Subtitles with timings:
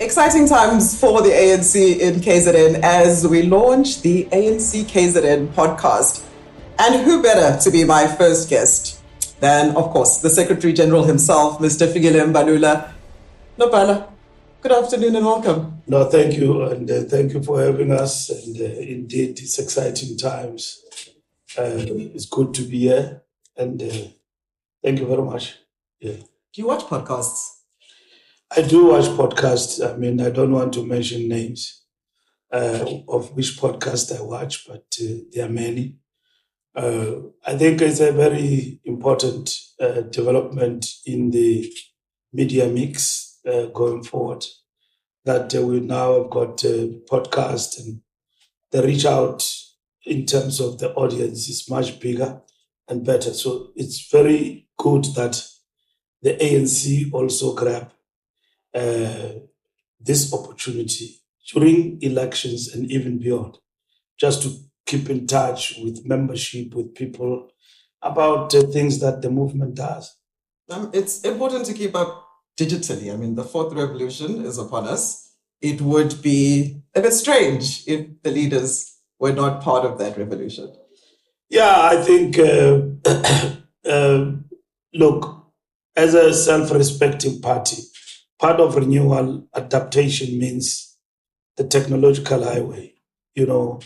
[0.00, 6.24] Exciting times for the ANC in KZN as we launch the ANC KZN podcast.
[6.78, 9.02] And who better to be my first guest
[9.40, 11.86] than, of course, the Secretary General himself, Mr.
[11.86, 12.92] Fikile Mbalula.
[13.58, 14.08] Nopala,
[14.62, 15.82] good afternoon and welcome.
[15.86, 18.30] No, thank you, and uh, thank you for having us.
[18.30, 20.82] And uh, indeed, it's exciting times.
[21.58, 23.20] Uh, it's good to be here,
[23.54, 24.08] and uh,
[24.82, 25.58] thank you very much.
[26.00, 26.14] Yeah.
[26.14, 27.59] Do you watch podcasts?
[28.56, 29.80] I do watch podcasts.
[29.82, 31.82] I mean, I don't want to mention names
[32.52, 35.96] uh, of which podcast I watch, but uh, there are many.
[36.74, 41.72] Uh, I think it's a very important uh, development in the
[42.32, 44.44] media mix uh, going forward
[45.24, 48.00] that uh, we now have got a podcast and
[48.72, 49.48] the reach out
[50.06, 52.40] in terms of the audience is much bigger
[52.88, 53.32] and better.
[53.32, 55.44] So it's very good that
[56.22, 57.92] the ANC also grab
[58.74, 59.30] uh,
[59.98, 61.16] this opportunity
[61.52, 63.58] during elections and even beyond,
[64.18, 67.50] just to keep in touch with membership, with people
[68.02, 70.16] about uh, things that the movement does.
[70.70, 72.26] Um, it's important to keep up
[72.58, 73.12] digitally.
[73.12, 75.34] I mean, the fourth revolution is upon us.
[75.60, 80.72] It would be a bit strange if the leaders were not part of that revolution.
[81.48, 82.80] Yeah, I think, uh,
[83.88, 84.32] uh,
[84.94, 85.44] look,
[85.96, 87.82] as a self respecting party,
[88.40, 90.96] part of renewal adaptation means
[91.56, 92.94] the technological highway.
[93.34, 93.80] You know,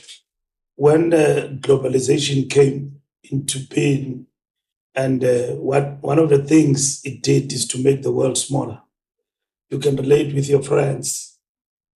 [0.77, 4.27] when uh, globalization came into being,
[4.94, 8.82] and uh, what one of the things it did is to make the world smaller.
[9.70, 11.38] You can relate with your friends,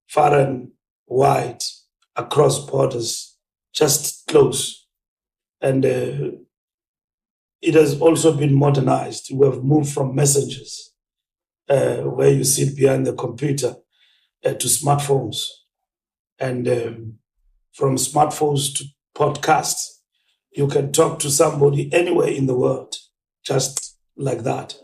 [0.08, 0.70] far and
[1.06, 1.62] wide,
[2.16, 3.36] across borders,
[3.74, 4.86] just close,
[5.60, 6.32] and uh,
[7.62, 9.30] it has also been modernized.
[9.32, 10.87] We have moved from messengers
[11.68, 13.76] uh, where you sit behind the computer
[14.44, 15.46] uh, to smartphones.
[16.38, 17.14] And um,
[17.72, 18.84] from smartphones to
[19.16, 19.98] podcasts
[20.52, 22.96] you can talk to somebody anywhere in the world
[23.44, 24.76] just like that.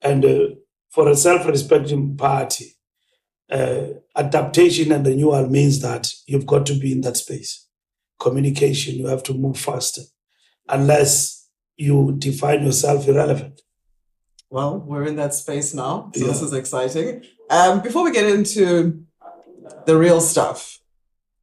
[0.00, 0.48] And uh,
[0.90, 2.76] for a self-respecting party
[3.50, 7.66] uh, adaptation and renewal means that you've got to be in that space.
[8.20, 10.02] Communication you have to move faster
[10.68, 13.60] unless you define yourself irrelevant
[14.50, 16.26] well, we're in that space now, so yeah.
[16.28, 17.24] this is exciting.
[17.50, 19.04] Um, before we get into
[19.86, 20.80] the real stuff,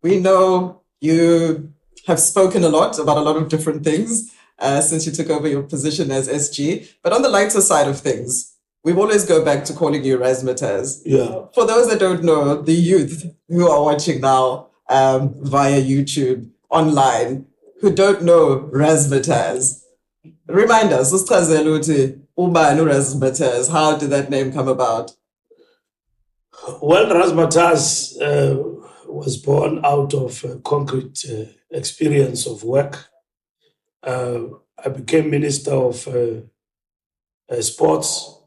[0.01, 1.73] we know you
[2.07, 5.47] have spoken a lot about a lot of different things uh, since you took over
[5.47, 6.87] your position as SG.
[7.03, 11.01] But on the lighter side of things, we always go back to calling you Razzmatazz.
[11.05, 11.45] Yeah.
[11.53, 17.47] For those that don't know, the youth who are watching now um, via YouTube, online,
[17.81, 19.83] who don't know Razzmatazz,
[20.47, 21.11] remind us,
[22.37, 25.11] Ubani Razzmatazz, how did that name come about?
[26.81, 28.57] Well, Razzmatazz uh,
[29.07, 33.07] was born out of concrete uh, experience of work.
[34.03, 34.39] Uh,
[34.83, 36.41] I became Minister of uh,
[37.49, 38.37] uh, Sports,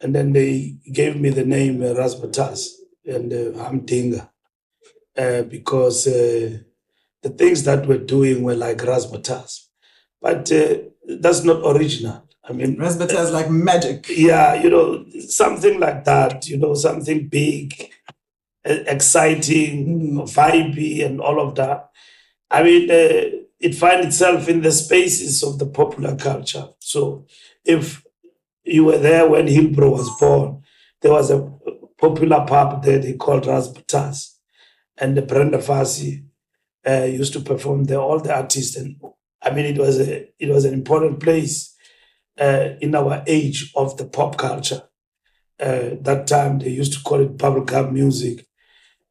[0.00, 2.68] and then they gave me the name uh, Razzmatazz,
[3.06, 4.28] and uh, I'm Dinga,
[5.48, 9.68] because the things that we're doing were like Razzmatazz.
[10.20, 10.50] But
[11.20, 12.27] that's not original.
[12.48, 14.06] I mean, Razzmatazz like magic.
[14.08, 16.48] Yeah, you know, something like that.
[16.48, 17.74] You know, something big,
[18.64, 20.22] exciting, mm.
[20.22, 21.90] vibey, and all of that.
[22.50, 26.68] I mean, uh, it finds itself in the spaces of the popular culture.
[26.78, 27.26] So,
[27.64, 28.02] if
[28.64, 30.62] you were there when Hillbrow was born,
[31.02, 31.52] there was a
[31.98, 34.36] popular pub there they called Razzmatazz,
[34.96, 36.24] and the Brenda Fassie
[36.88, 38.00] uh, used to perform there.
[38.00, 38.96] All the artists, and
[39.42, 41.74] I mean, it was a it was an important place
[42.40, 44.82] uh, in our age of the pop culture.
[45.60, 48.46] Uh, that time they used to call it bubblegum music.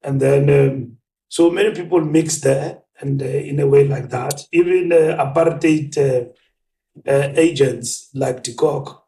[0.01, 0.97] And then, um,
[1.29, 4.43] so many people mix there and uh, in a way like that.
[4.51, 9.05] Even uh, apartheid uh, uh, agents like de Kock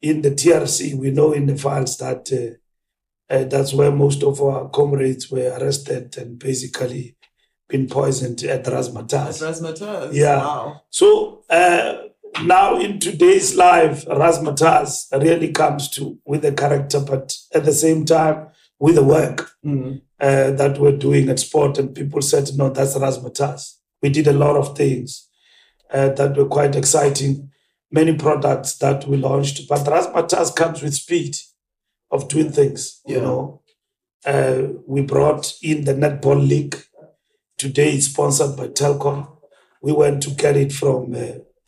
[0.00, 2.30] in the TRC, we know in the files that
[3.28, 7.16] that's where most of our comrades were arrested and basically
[7.68, 9.42] been poisoned at Razzmatazz.
[9.42, 10.36] At Razzmatazz, yeah.
[10.36, 10.82] Wow.
[10.90, 11.42] So,
[12.44, 18.04] now in today's life, Razzmatazz really comes to with the character, but at the same
[18.04, 18.48] time
[18.78, 19.96] with the work mm-hmm.
[20.20, 21.78] uh, that we're doing at sport.
[21.78, 23.76] And people said, no, that's Razzmatazz.
[24.02, 25.28] We did a lot of things
[25.90, 27.50] uh, that were quite exciting,
[27.90, 29.68] many products that we launched.
[29.68, 31.36] But Razzmatazz comes with speed
[32.10, 33.62] of doing things, you know.
[34.24, 36.76] Uh, we brought in the Netball League.
[37.56, 39.30] Today it's sponsored by Telkom.
[39.80, 41.14] We went to get it from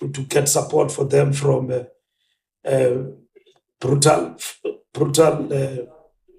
[0.03, 3.05] uh, to get support for them from uh, uh,
[3.81, 4.37] brutal,
[4.93, 5.85] brutal uh,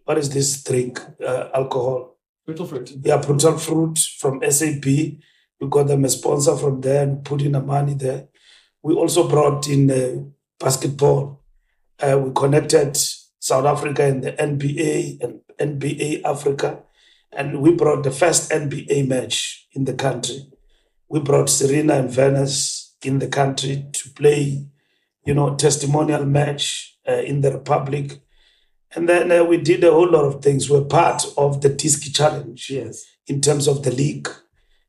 [0.10, 1.00] what is this drink?
[1.24, 2.18] Uh, alcohol.
[2.44, 2.92] Brutal fruit.
[3.04, 4.84] Yeah, brutal fruit from SAB.
[4.86, 8.28] We got them a sponsor from there and put in the money there.
[8.82, 10.24] We also brought in uh,
[10.60, 11.44] basketball.
[12.02, 12.98] Uh, we connected
[13.40, 16.80] South Africa and the NBA and NBA Africa.
[17.32, 20.50] And we brought the first NBA match in the country.
[21.08, 24.66] We brought Serena and Venus in the country to play,
[25.26, 28.22] you know, testimonial match uh, in the Republic.
[28.96, 30.70] And then uh, we did a whole lot of things.
[30.70, 33.06] We're part of the Tizky Challenge Yes.
[33.28, 34.28] in terms of the league,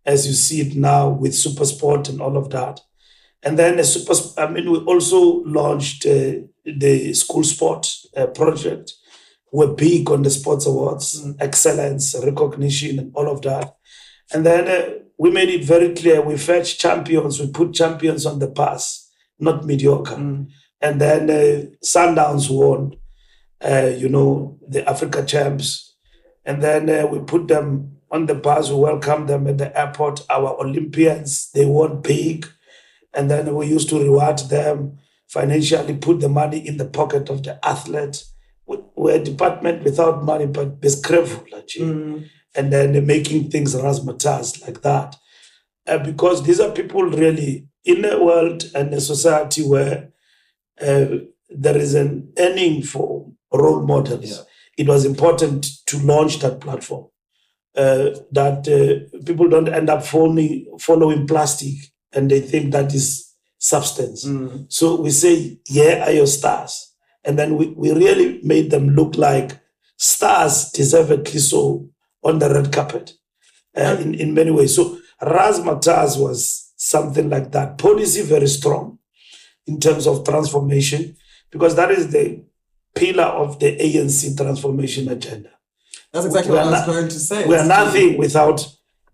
[0.07, 2.81] as you see it now with Super Sport and all of that.
[3.43, 8.93] And then a super, I mean, we also launched uh, the school sport uh, project.
[9.53, 13.75] We're big on the sports awards, excellence, recognition, and all of that.
[14.33, 18.37] And then uh, we made it very clear we fetch champions, we put champions on
[18.39, 18.83] the pass,
[19.47, 20.17] not mediocre.
[20.87, 22.81] And then uh, Sundowns won,
[23.71, 25.69] uh, you know, the Africa champs.
[26.49, 30.17] And then uh, we put them on the bus, we welcomed them at the airport.
[30.37, 32.47] Our Olympians, they won big.
[33.17, 34.77] And then we used to reward them
[35.29, 38.25] financially, put the money in the pocket of the athlete.
[38.67, 41.93] We- We're a department without money, but beskrevul, actually.
[42.57, 45.17] And then making things razzmatazz like that.
[45.87, 50.11] Uh, because these are people really in a world and a society where
[50.81, 51.07] uh,
[51.49, 54.31] there is an earning for role models.
[54.31, 54.43] Yeah.
[54.79, 57.07] It was important to launch that platform.
[57.77, 61.75] Uh, that uh, people don't end up following, following plastic
[62.13, 64.27] and they think that is substance.
[64.69, 66.93] So we say, yeah, are your stars.
[67.25, 69.61] And then we, we really made them look like
[69.99, 71.89] stars deservedly so
[72.23, 73.13] on the red carpet
[73.77, 74.75] uh, in, in many ways.
[74.77, 77.79] So Razzmatazz was something like that.
[77.79, 78.99] Policy very strong
[79.67, 81.17] in terms of transformation
[81.51, 82.45] because that is the
[82.95, 85.51] pillar of the ANC transformation agenda.
[86.13, 87.47] That's exactly We what I was not- going to say.
[87.47, 88.67] We are nothing without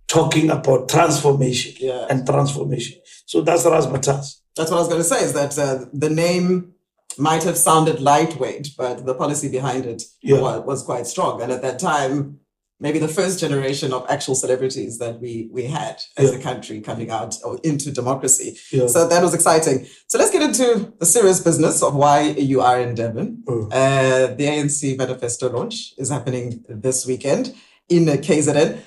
[0.08, 2.06] talking about transformation Yeah.
[2.08, 2.98] and transformation.
[3.26, 4.36] So that's Razzmatazz.
[4.56, 6.72] That's what I was going to say is that uh, the name
[7.18, 10.40] might have sounded lightweight, but the policy behind it Yeah.
[10.40, 11.42] wa- was, quite strong.
[11.42, 12.38] And at that time,
[12.78, 16.38] maybe the first generation of actual celebrities that we we had as Yeah.
[16.38, 18.58] a country coming out or into democracy.
[18.72, 18.86] Yeah.
[18.86, 19.86] So that was exciting.
[20.06, 22.20] So let's get into the serious business of why
[22.52, 23.42] you are in Devon.
[23.46, 23.66] Mm.
[23.72, 27.54] Uh, the ANC manifesto launch is happening this weekend
[27.88, 28.78] in KZN.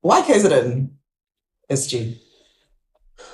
[0.00, 0.90] Why KZN,
[1.70, 2.18] SG?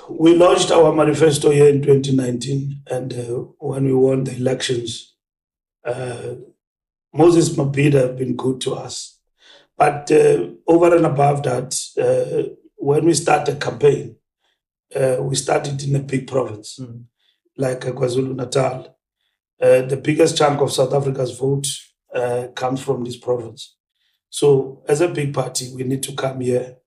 [0.09, 3.17] We launched our manifesto here in 2019, and uh,
[3.59, 5.15] when we won the elections,
[5.85, 6.35] uh,
[7.13, 9.14] Moses Mabhida have been good to us.
[9.77, 14.15] But uh, over and above that, uh, when we start a campaign,
[14.95, 17.05] uh, we started in a big province Mm.
[17.57, 18.97] like KwaZulu Natal.
[19.61, 21.67] Uh, the biggest chunk of South Africa's vote
[22.13, 23.75] uh, comes from this province.
[24.29, 26.77] So, as a big party, we need to come here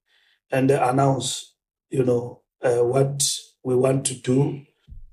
[0.50, 1.54] and announce,
[1.90, 3.26] you know, uh, what
[3.64, 4.62] we want to do,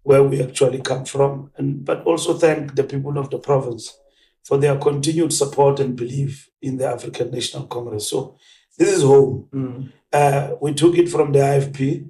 [0.04, 3.98] where we actually come from, and but also thank the people of the province
[4.45, 8.09] for their continued support and belief in the African National Congress.
[8.09, 8.38] So,
[8.77, 9.47] this is home.
[9.53, 9.92] Mm.
[10.13, 12.09] Uh, we took it from the IFP,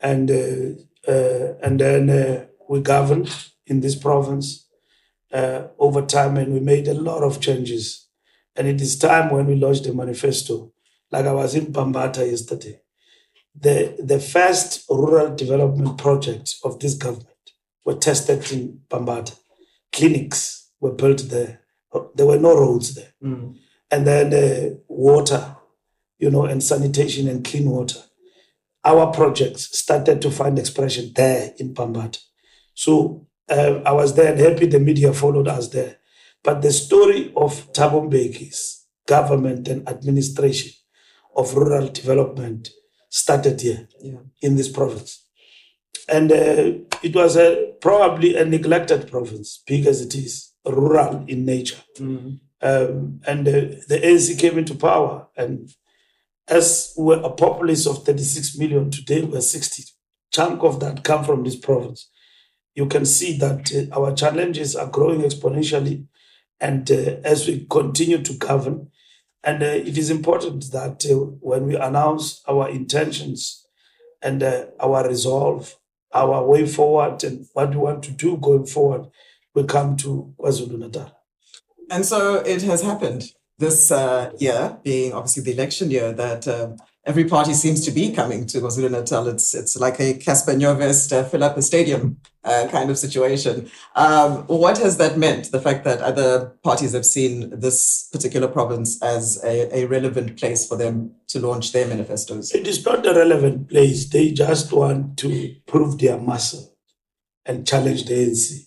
[0.00, 3.28] and uh, uh, and then uh, we governed
[3.66, 4.66] in this province
[5.32, 8.06] uh, over time, and we made a lot of changes.
[8.54, 10.72] And it is time when we launched the manifesto.
[11.10, 12.80] Like I was in Bambata yesterday,
[13.58, 17.28] the the first rural development projects of this government
[17.84, 19.38] were tested in Bambata.
[19.92, 21.60] Clinics were built there.
[22.14, 23.56] There were no roads there Mm.
[23.90, 25.56] and then uh, water,
[26.18, 28.00] you know, and sanitation and clean water.
[28.84, 32.18] Our projects started to find expression there in Bambata.
[32.74, 35.96] So uh, I was there and happy the media followed us there.
[36.44, 40.72] But the story of Thabo Mbeki's government and administration
[41.34, 42.70] of rural development
[43.08, 44.18] started here Yeah.
[44.42, 45.22] in this province.
[46.08, 51.44] And uh, it was a, probably a neglected province, big as it is, rural in
[51.44, 52.40] nature Mm.
[52.62, 55.28] um, and the, the ANC came into power.
[55.36, 55.70] And
[56.48, 59.84] as we're a populace of 36 million today, we're 60.
[60.32, 62.10] Chunk of that come from this province.
[62.74, 66.06] You can see that uh, our challenges are growing exponentially,
[66.60, 68.90] and uh, as we continue to govern,
[69.42, 73.66] and uh, it is important that uh, when we announce our intentions
[74.22, 75.76] and uh, our resolve,
[76.12, 79.06] our way forward, and what we want to do going forward,
[79.56, 81.10] we come to KwaZulu Natal.
[81.90, 86.76] And so it has happened this uh, year, being obviously the election year, that um
[87.06, 89.28] every party seems to be coming to KwaZulu Natal.
[89.28, 93.70] It's it's like a Cassper Nyovest uh, fill up a stadium uh, kind of situation.
[93.94, 95.52] Um, what has that meant?
[95.52, 100.68] The fact that other parties have seen this particular province as a, a relevant place
[100.68, 102.54] for them to launch their manifestos.
[102.54, 104.08] It is not a relevant place.
[104.08, 106.76] They just want to prove their muscle
[107.46, 108.65] and challenge the ANC.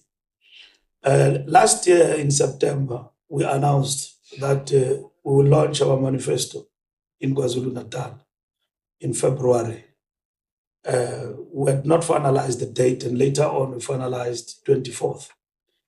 [1.03, 6.67] Uh, last year in September, we announced that uh, we will launch our manifesto
[7.19, 8.25] in KwaZulu Natal
[9.01, 9.85] in February.
[10.85, 15.29] Uh, we had not finalized the date, and later on we finalized 24th.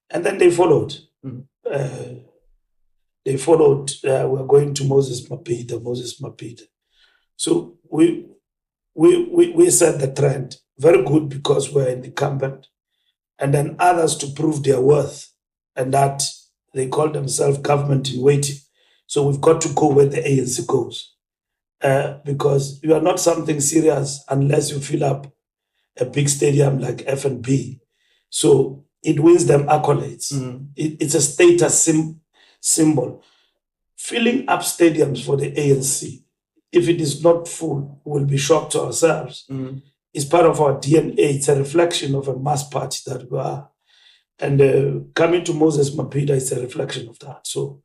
[0.09, 0.95] And then they followed.
[1.25, 1.45] Mhm.
[1.65, 2.19] Uh,
[3.25, 3.91] they followed.
[4.03, 6.63] Uh, we're going to Moses Mabhida, Moses Mabhida.
[7.35, 8.27] So we,
[8.95, 10.57] we, we, we set the trend.
[10.77, 12.67] Very good because we're incumbent.
[13.41, 15.27] And then others to prove their worth
[15.75, 16.23] and that
[16.73, 18.55] they call themselves government in waiting.
[19.07, 21.15] So we've got to go where the ANC goes
[21.81, 25.27] uh, because you are not something serious unless you fill up
[25.99, 27.79] a big stadium like FNB.
[28.29, 30.31] So it wins them accolades.
[30.77, 32.21] It- it's a status sim-
[32.61, 33.21] symbol.
[33.97, 36.23] Filling up stadiums for the ANC,
[36.71, 39.45] if it is not full, we'll be shocked to ourselves.
[40.13, 41.15] It's part of our DNA.
[41.17, 43.69] It's a reflection of a mass party that we are.
[44.39, 47.45] And uh, coming to Moses Mabhida is a reflection of that.
[47.47, 47.81] So,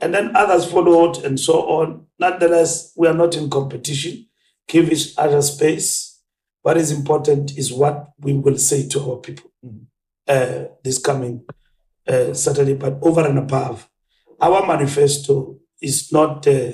[0.00, 2.06] and then others followed and so on.
[2.18, 4.26] Nonetheless, we are not in competition.
[4.66, 6.20] Give each other space.
[6.62, 9.50] What is important is what we will say to our people
[10.28, 11.44] uh, this coming
[12.06, 12.74] uh, Saturday.
[12.74, 13.88] But over and above,
[14.40, 16.72] our manifesto is not uh,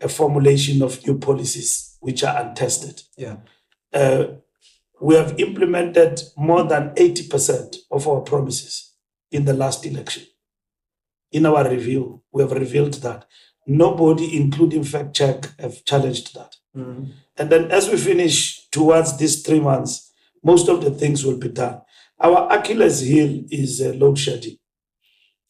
[0.00, 3.36] a formulation of new policies which are untested Yeah.
[3.94, 4.24] Uh,
[5.00, 8.92] we have implemented more than 80% of our promises
[9.30, 10.24] in the last election.
[11.32, 13.26] In our review, we have revealed that.
[13.66, 16.56] Nobody, including Fact Check, have challenged that.
[16.76, 21.48] And then as we finish towards these three months, most of the things will be
[21.48, 21.80] done.
[22.20, 24.56] Our Achilles heel is uh, load shedding.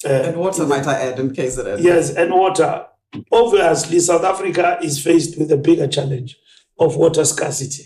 [0.05, 2.87] Uh, And water, might I add, in case it Yes, and water.
[3.33, 6.37] Obviously, South Africa is faced with a bigger challenge
[6.79, 7.85] of water scarcity.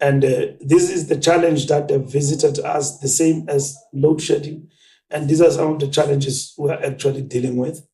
[0.00, 4.70] And uh, this is the challenge that have visited us, the same as load shedding.
[5.10, 7.86] And these are some of the challenges we're actually dealing with.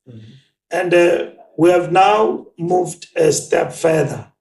[0.71, 4.33] And uh, we have now moved a step further.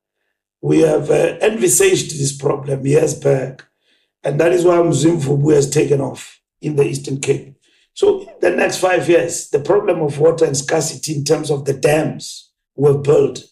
[0.61, 3.63] We have uh, envisaged this problem years back.
[4.23, 7.55] And that is why Mzimvubu has taken off in the Eastern Cape.
[7.93, 11.73] So, the next five years, the problem of water and scarcity in terms of the
[11.73, 13.43] dams were built,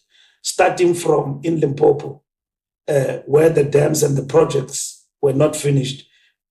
[0.42, 2.22] starting from in Limpopo,
[2.88, 6.06] uh, where the dams and the projects were not finished.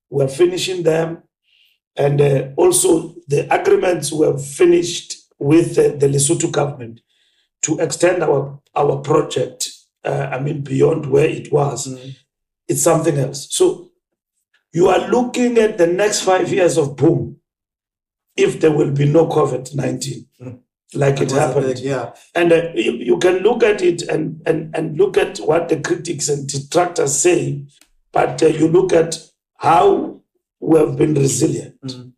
[0.09, 1.23] We're finishing them.
[1.95, 7.01] And uh, also, the agreements were finished with uh, the Lesotho government
[7.63, 9.69] to extend our, our project,
[10.05, 11.87] uh, I mean, beyond where it was.
[12.67, 13.47] It's something else.
[13.51, 13.91] So,
[14.73, 17.41] you are looking at the next five years of boom
[18.37, 20.25] if there will be no COVID 19,
[20.93, 21.79] like it happened.
[21.79, 22.13] yeah.
[22.35, 25.79] And uh, you, you can look at it and, and, and look at what the
[25.79, 27.65] critics and detractors say,
[28.11, 29.17] but uh, you look at
[29.57, 30.21] how
[30.59, 32.13] we have been resilient Mm.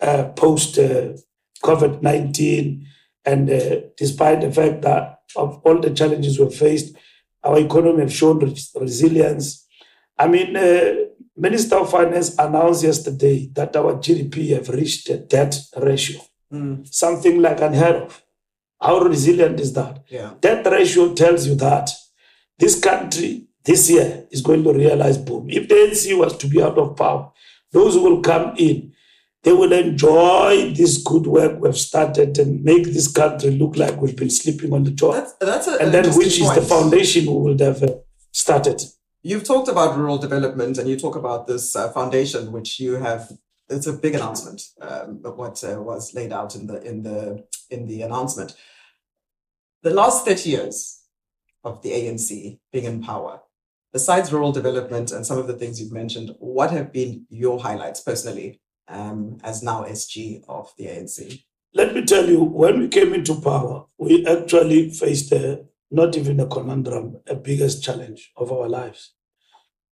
[0.00, 1.12] uh, post uh,
[1.64, 2.86] COVID 19.
[3.24, 6.96] And uh, despite the fact that of all the challenges we've faced,
[7.44, 9.66] our economy have shown res- resilience.
[10.18, 10.94] I mean, uh,
[11.36, 16.20] Minister of Finance announced yesterday that our GDP have reached a debt ratio,
[16.52, 16.86] Mm.
[16.92, 18.22] something like unheard of.
[18.80, 20.04] How resilient is that?
[20.08, 20.34] Yeah.
[20.40, 21.90] That ratio tells you that
[22.58, 25.50] this country this year is going to realize boom.
[25.50, 27.30] If the NC was to be out of power,
[27.72, 28.92] those who will come in,
[29.42, 34.16] they will enjoy this good work we've started and make this country look like we've
[34.16, 35.14] been sleeping on the job.
[35.14, 37.94] That's, that's a, and an then, which is the foundation we will have uh,
[38.32, 38.82] started.
[39.22, 43.30] You've talked about rural development and you talk about this uh, foundation, which you have.
[43.68, 44.62] It's a big announcement.
[44.80, 48.54] Um, what uh, was laid out in the in the in the announcement.
[49.82, 51.02] The last thirty years
[51.64, 53.40] of the ANC being in power,
[53.92, 58.00] besides rural development and some of the things you've mentioned, what have been your highlights
[58.00, 61.42] personally um, as now SG of the ANC?
[61.74, 66.40] Let me tell you, when we came into power, we actually faced a, not even
[66.40, 69.12] a conundrum, a biggest challenge of our lives.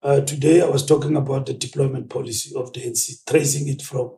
[0.06, 4.12] Uh, today, I was talking about the deployment policy of the NC, tracing it from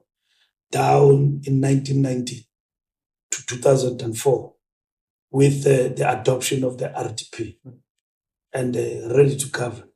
[0.70, 2.46] down in 1990
[3.30, 4.52] to 2004
[5.30, 7.56] with uh, the adoption of the RDP
[8.52, 9.88] and uh, ready to govern.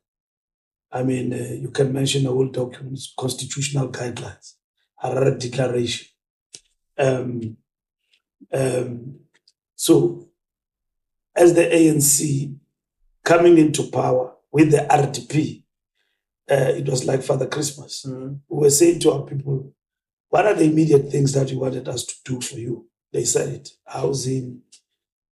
[0.91, 4.53] I mean, uh, you can mention all documents, constitutional guidelines,
[5.03, 6.07] Harare Declaration.
[6.97, 7.57] Um,
[8.51, 9.19] um,
[9.75, 10.29] so,
[11.35, 12.57] as the ANC,
[13.23, 15.62] coming into power with the RDP,
[16.49, 18.05] uh, it was like Father Christmas.
[18.07, 18.39] Mm.
[18.49, 19.73] We were saying to our people,
[20.29, 22.87] what are the immediate things that you wanted us to do for you?
[23.11, 24.61] They said it housing,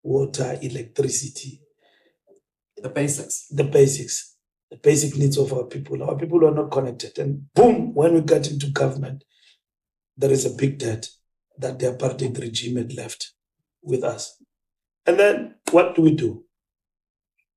[0.04, 1.62] water, electricity,
[2.82, 3.48] The basics.
[3.48, 4.36] the basics,
[4.70, 6.02] the basic needs of our people.
[6.04, 7.18] Our people are not connected.
[7.20, 9.24] And boom, when we got into government,
[10.18, 11.10] there is a big debt
[11.58, 13.34] that the apartheid regime had left
[13.84, 14.38] with us.
[15.06, 16.46] And then what do we do?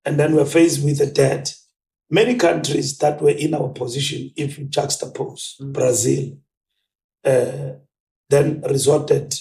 [0.05, 1.55] And then we're faced with a debt.
[2.11, 5.73] Many countries that were in our position, if you juxtapose Mm.
[5.73, 6.39] Brazil,
[7.25, 7.73] uh,
[8.29, 9.35] then resorted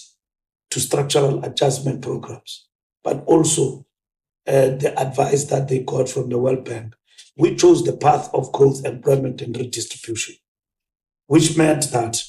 [0.69, 2.67] to structural adjustment programs,
[3.03, 3.85] but also
[4.47, 6.95] uh, the advice that they got from the World Bank.
[7.37, 10.35] We chose the path of growth, employment, and redistribution,
[11.27, 12.23] which meant that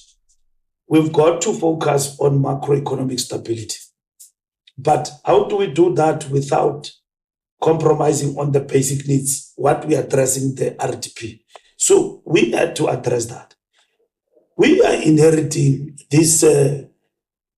[0.89, 3.79] we've got to focus on macroeconomic stability.
[4.77, 6.91] But how do we do that without
[7.65, 11.41] compromising on the basic needs, what we are addressing the RDP?
[11.79, 13.55] So we had to address that.
[14.57, 16.85] We are inheriting these uh,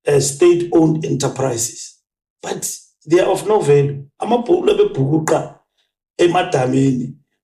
[0.06, 1.98] uh, state-owned enterprises,
[2.40, 4.06] but they are of no value.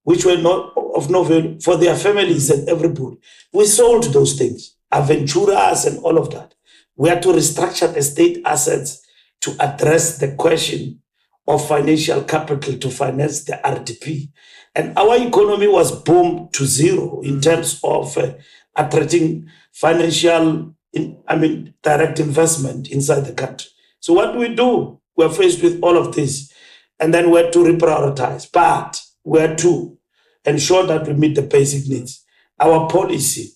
[0.05, 3.19] Which were not of no value for their families and everybody.
[3.53, 6.55] We sold those things, Aventuras and all of that.
[6.97, 9.03] We had to restructure the state assets
[9.43, 11.02] to address the question
[11.47, 14.31] of financial capital to finance the RDP.
[14.75, 18.35] And our economy was boomed to zero in terms of uh,
[18.77, 23.69] attracting financial, in, I mean, direct investment inside the country.
[24.01, 25.01] So what do we do?
[25.17, 26.53] We're faced with all of this.
[26.99, 28.51] And then we had to reprioritize.
[28.51, 29.99] But we had to
[30.45, 32.25] ensure that we meet the basic needs.
[32.59, 33.51] Our policy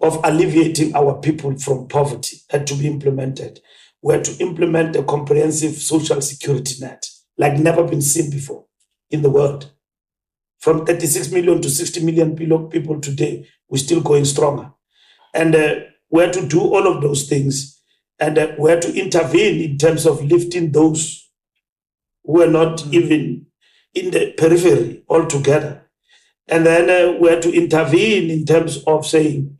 [0.00, 3.60] of alleviating our people from poverty had to be implemented.
[4.02, 8.66] We had to implement a comprehensive social security net like never been seen before
[9.10, 9.72] in the world.
[10.58, 14.72] From 36 million to 60 million people today, we're still going stronger.
[15.34, 15.74] And uh,
[16.10, 17.80] we had to do all of those things.
[18.18, 21.30] And uh, we had to intervene in terms of lifting those
[22.24, 23.46] who were not even
[23.94, 25.88] in the periphery altogether.
[26.48, 29.58] And then uh, we had to intervene in terms of saying,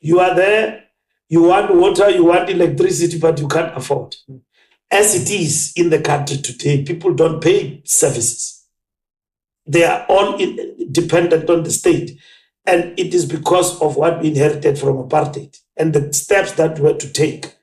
[0.00, 0.84] you are there,
[1.28, 4.16] you want water, you want electricity, but you can't afford.
[4.90, 8.64] As it is in the country today, people don't pay services.
[9.66, 12.18] They are all in, dependent on the state.
[12.64, 16.86] And it is because of what we inherited from apartheid and the steps that we
[16.88, 17.54] had to take.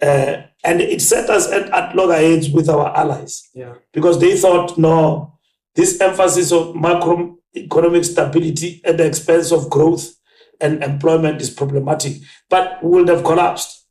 [0.00, 3.74] Uh, and it set us at, at loggerheads with our allies Yeah.
[3.92, 5.38] because they thought, no,
[5.74, 10.14] this emphasis of macroeconomic stability at the expense of growth
[10.60, 12.14] and employment is problematic,
[12.48, 13.86] but we would have collapsed.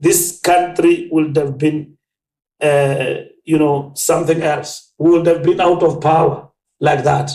[0.00, 1.96] This country would have been,
[2.60, 4.92] uh, you know, something else.
[4.98, 7.30] We would have been out of power like that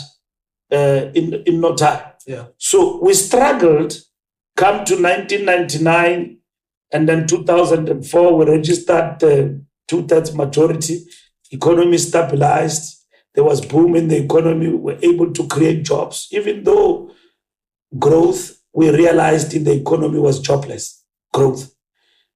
[0.72, 2.04] uh, in, in no time.
[2.26, 2.46] Yeah.
[2.58, 3.94] So we struggled,
[4.56, 6.38] come to 1999,
[6.92, 11.04] and then 2004, we registered the two thirds majority.
[11.50, 13.04] Economy stabilized.
[13.34, 14.68] There was boom in the economy.
[14.68, 17.12] We were able to create jobs, even though
[17.98, 21.74] growth we realized in the economy was jobless growth.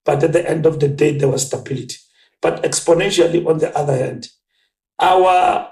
[0.04, 1.96] But at the end of the day, there was stability.
[2.40, 4.28] But exponentially, on the other hand,
[5.00, 5.70] our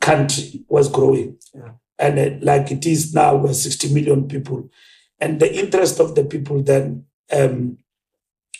[0.00, 1.38] country was growing.
[1.54, 1.72] Yeah.
[1.98, 4.68] And uh, like it is now, we're 60 million people.
[5.20, 7.78] And the interest of the people then um,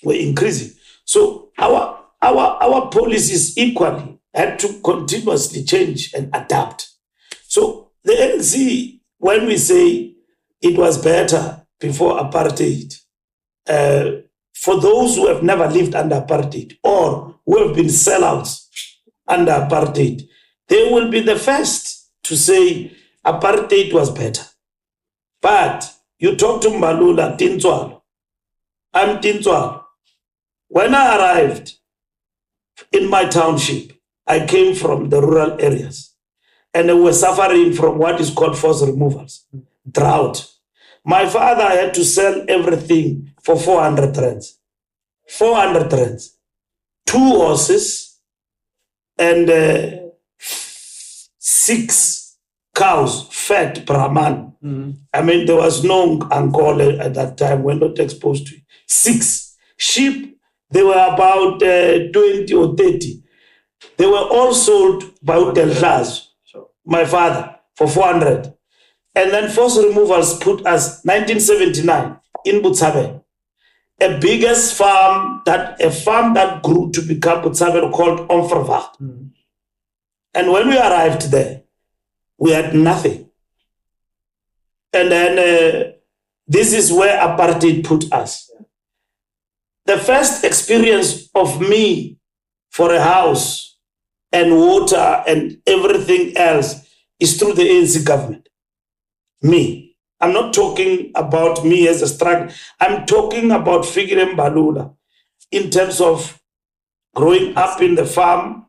[0.02, 0.76] were increasing.
[1.04, 6.90] So our, our, our policies equally had to continuously change and adapt.
[7.44, 10.14] So the ANC, when we say
[10.61, 12.94] it was better before apartheid,
[13.68, 14.11] uh,
[14.55, 18.66] for those who have never lived under apartheid or who have been sellouts
[19.27, 20.23] under apartheid,
[20.68, 22.92] they will be the first to say
[23.25, 24.44] apartheid was better.
[25.40, 28.03] But you talk to Mbalula, Tintswalo.
[28.92, 29.85] I'm Tintswalo.
[30.68, 31.75] When I arrived
[32.92, 33.92] in my township,
[34.27, 36.14] I came from the rural areas
[36.75, 39.47] and they were suffering from what is called forced removals,
[39.92, 40.46] drought.
[41.05, 44.59] My father had to sell everything for 400 rands.
[45.29, 46.37] 400 rands.
[47.07, 48.18] Two horses
[49.18, 49.90] and uh,
[51.38, 52.37] six
[52.74, 54.53] cows fed Brahman.
[54.62, 54.96] Mm.
[55.14, 57.62] I mean, there was no Angola at that time.
[57.62, 58.62] We're not exposed to it.
[58.87, 60.38] Six sheep.
[60.70, 63.22] They were about uh, 20 or 30.
[63.96, 66.68] They were all sold by Hotel Class, Sure.
[66.85, 68.53] my father, for 400.
[69.18, 73.24] And then forced removals put us 1979 in Botshabelo.
[74.00, 78.96] A biggest farm that a farm that grew to become Botshabelo called Onverwacht.
[79.02, 79.31] Mm.
[80.35, 81.62] And when we arrived there,
[82.38, 83.28] we had nothing.
[84.92, 85.92] And then uh,
[86.46, 88.52] this is where apartheid put us.
[89.87, 92.18] The first experience of me
[92.70, 93.78] for a house
[94.31, 96.87] and water and everything else
[97.18, 98.48] is through the ANC government.
[99.42, 99.96] Me.
[100.20, 102.53] I'm not talking about me as a struggle.
[102.81, 104.94] I'm talking about Fikile Mbalula
[105.53, 106.40] in terms of
[107.14, 108.66] growing up in the farm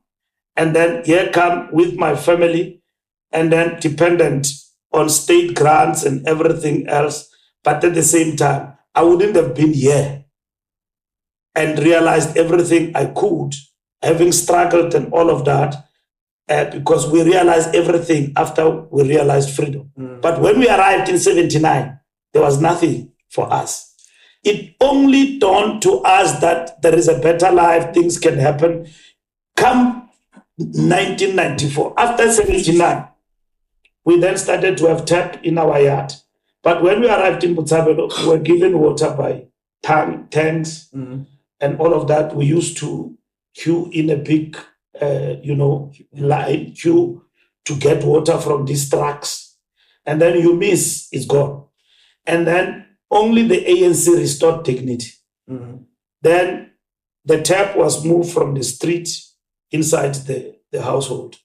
[0.56, 2.82] and then here come with my family
[3.32, 4.48] and then dependent
[4.92, 7.30] on state grants and everything else.
[7.64, 10.26] But at the same time, I wouldn't have been here
[11.56, 13.54] and realized everything I could,
[14.02, 15.89] having struggled and all of that,
[16.50, 19.92] uh, because we realized everything after we realized freedom.
[19.98, 20.22] Mm.
[20.22, 22.00] But when we arrived in 79,
[22.34, 23.96] there was nothing for us.
[24.44, 28.88] It only dawned to us that there is a better life, things can happen.
[29.56, 30.10] Come
[30.58, 33.08] 1994, after 79,
[34.06, 36.14] we then started to have tap in our yard.
[36.62, 39.46] But when we arrived in Botshabelo, we were given water by
[39.84, 41.26] tank, tanks mm.
[41.60, 42.36] and all of that.
[42.36, 43.18] We used to
[43.56, 44.58] queue in a big,
[45.02, 47.24] uh, you know, line, queue
[47.66, 49.58] to get water from these trucks.
[50.06, 51.66] And then you miss, it's gone.
[52.26, 55.12] And then only the ANC restored dignity.
[55.50, 55.84] Mm-hmm.
[56.22, 56.72] Then
[57.26, 59.10] the tap was moved from the street
[59.72, 61.38] inside the, the household.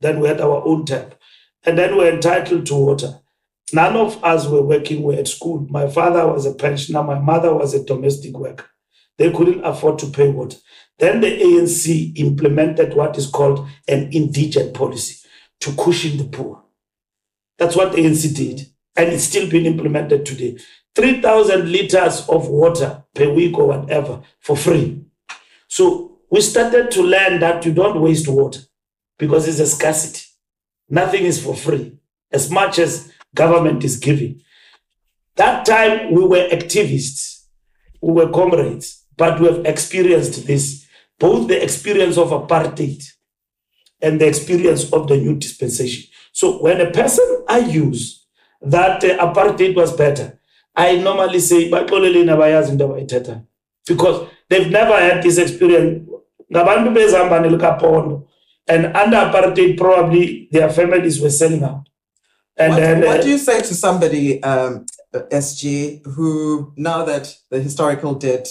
[0.00, 1.14] Then we had our own tap.
[1.64, 3.20] And then we were entitled to water.
[3.72, 5.66] None of us were working, we were at school.
[5.68, 8.64] My father was a pensioner, my mother was a domestic worker.
[9.18, 10.56] They couldn't afford to pay water.
[10.98, 15.28] Then the ANC implemented what is called an indigent policy
[15.60, 16.62] to cushion the poor.
[17.58, 18.66] That's what the ANC did.
[18.96, 20.58] And it's still being implemented today.
[20.94, 25.04] 3,000 liters of water per week or whatever for free.
[25.68, 28.60] So we started to learn that you don't waste water
[29.18, 30.22] because it's a scarcity.
[30.88, 31.98] Nothing is for free,
[32.32, 34.40] as much as government is giving.
[35.36, 37.44] That time we were activists,
[38.00, 40.86] we were comrades, but we have experienced this
[41.18, 43.02] both the experience of apartheid
[44.00, 46.08] and the experience of the new dispensation.
[46.32, 48.24] So when a person argues
[48.62, 50.38] that uh, apartheid was better,
[50.74, 53.44] I normally say baxoleleni abayazi into abayithethayo
[53.86, 56.08] because they've never had this experience
[56.52, 58.26] ngabantu bezihambane likaphondo
[58.68, 61.88] and under apartheid probably their families were selling out
[62.56, 64.86] and what, then, what uh, do you say to somebody um,
[65.30, 68.48] sg who now that the historical debt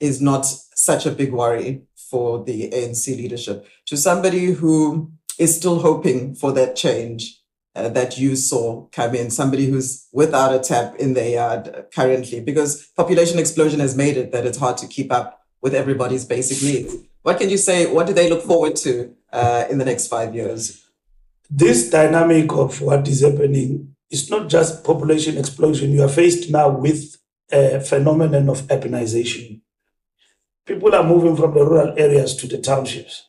[0.00, 5.80] is not such a big worry for the anc leadership to somebody who is still
[5.80, 7.40] hoping for that change
[7.76, 12.40] uh, that you saw come in, somebody who's without a tap in their yard currently,
[12.40, 16.62] because population explosion has made it that it's hard to keep up with everybody's basic
[16.62, 16.94] needs.
[17.22, 17.86] What can you say?
[17.92, 20.86] What do they look forward to uh, in the next five years?
[21.50, 25.90] This dynamic of what is happening is not just population explosion.
[25.90, 27.16] You are faced now with
[27.52, 29.60] a phenomenon of urbanization.
[30.66, 33.28] People are moving from the rural areas to the townships.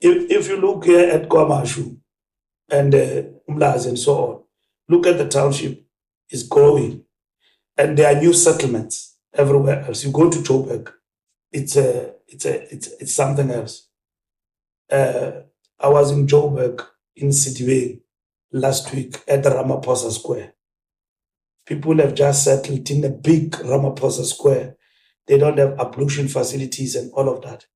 [0.00, 2.00] If, if you look here at KwaMashu,
[2.70, 4.42] and uh, Umlazi and so on.
[4.88, 5.84] Look at the township,
[6.28, 7.04] it's growing.
[7.76, 10.04] And there are new settlements everywhere else.
[10.04, 10.92] You go to Joburg,
[11.52, 13.88] it's a, it's a, it's, it's something else.
[14.90, 15.32] Uh,
[15.78, 16.84] I was in Joburg
[17.16, 18.02] in City
[18.52, 20.54] last week at the Ramaphosa Square.
[21.66, 24.76] People have just settled in a big Ramaphosa Square.
[25.26, 27.66] They don't have ablution facilities and all of that.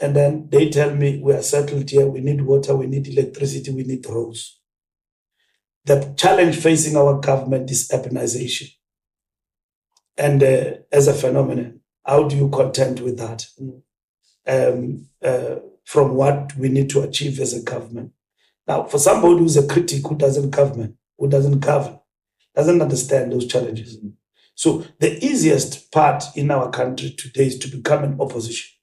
[0.00, 3.72] And then they tell me, we are settled here, we need water, we need electricity,
[3.72, 4.60] we need roads.
[5.84, 8.70] The challenge facing our government is urbanization.
[10.16, 13.46] And uh, as a phenomenon, how do you contend with that
[14.46, 18.12] um, uh, from what we need to achieve as a government?
[18.66, 21.98] Now, for somebody who's a critic who doesn't govern, who doesn't govern,
[22.54, 23.96] doesn't understand those challenges.
[23.96, 24.08] Mm-hmm.
[24.58, 28.76] So the easiest part in our country today is to become an opposition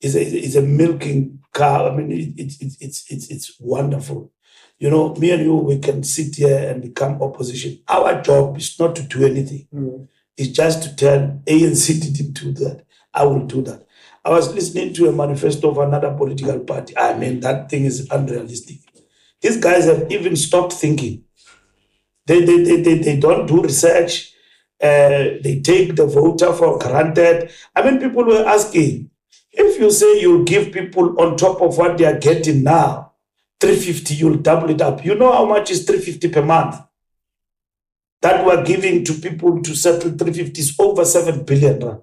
[0.00, 1.86] is a, is a milking cow.
[1.86, 4.32] I mean, it, it, it, it's, it's, it's wonderful.
[4.78, 7.80] You know, me and you, we can sit here and become opposition.
[7.86, 9.68] Our job is not to do anything.
[9.74, 10.08] Mm.
[10.38, 12.86] It's just to tell ANC didn't do that.
[13.12, 13.86] I will do that.
[14.24, 16.96] I was listening to a manifesto of another political party.
[16.96, 18.78] I mean, that thing is unrealistic.
[19.42, 21.24] These guys have even stopped thinking.
[22.24, 24.33] They, they, they, they, they don't do research.
[24.82, 27.50] Uh, they take the voter for granted.
[27.74, 29.10] I mean, people were asking,
[29.52, 33.12] if you say you'll give people on top of what they are getting now,
[33.60, 35.04] 350, you'll double it up.
[35.04, 36.76] You know how much is 350 per month?
[38.22, 42.00] That we're giving to people to settle 350 is over 7 billion rand.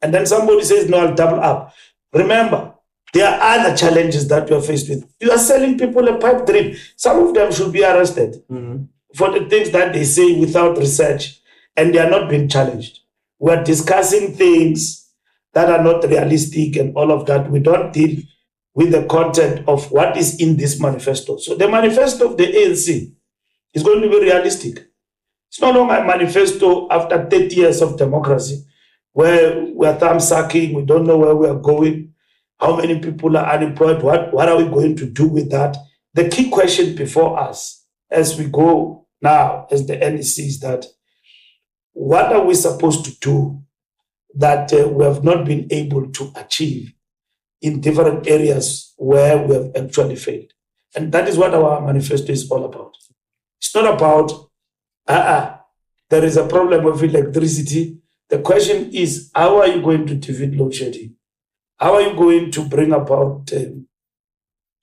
[0.00, 1.72] And then somebody says, no, I'll double up.
[2.12, 2.68] Remember,
[3.14, 5.04] There are other challenges that you are faced with.
[5.20, 6.74] You are selling people a pipe dream.
[6.96, 8.88] Some of them should be arrested Mhm.
[9.14, 11.41] for the things that they say without research,
[11.76, 13.00] and they are not being challenged.
[13.38, 15.10] We are discussing things
[15.52, 17.50] that are not realistic and all of that.
[17.50, 18.22] We don't deal
[18.74, 21.36] with the content of what is in this manifesto.
[21.38, 23.12] So the manifesto of the ANC
[23.74, 24.86] is going to be realistic.
[25.48, 28.64] It's no longer a manifesto after 30 years of democracy
[29.12, 32.14] where we're thumb sucking, we don't know where we are going,
[32.58, 35.76] how many people are unemployed, what, what are we going to do with that?
[36.14, 40.86] The key question before us as we go now, as the NEC, is that
[41.92, 43.62] what are we supposed to do
[44.34, 46.92] that uh, we have not been able to achieve
[47.60, 50.52] in different areas where we have actually failed?
[50.94, 52.96] And that is what our manifesto is all about.
[53.60, 54.32] It's not about,
[55.06, 55.58] uh-uh,
[56.10, 57.98] there is a problem with electricity.
[58.28, 61.16] The question is, how are you going to defeat load shedding?
[61.78, 63.86] How are you going to bring about um,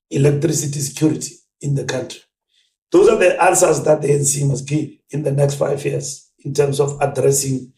[0.09, 2.21] electricity security in the country?
[2.91, 6.53] Those are the answers that the NC must give in the next five years in
[6.53, 7.71] terms of addressing